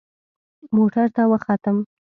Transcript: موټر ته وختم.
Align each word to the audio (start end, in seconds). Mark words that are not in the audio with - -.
موټر 0.75 1.07
ته 1.15 1.23
وختم. 1.31 1.77